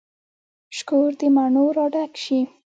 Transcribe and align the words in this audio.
شکور 0.77 1.09
د 1.19 1.21
مڼو 1.35 1.65
را 1.77 1.85
ډک 1.93 2.13
شي 2.23 2.39